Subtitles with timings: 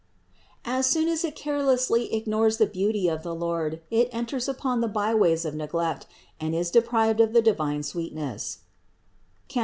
[0.65, 4.87] As soon as it carelessly ignores the beauty of the Lord, it enters upon the
[4.87, 6.07] byways of neglect
[6.39, 8.61] and is de prived of the divine sweetness
[9.47, 9.59] (Cant.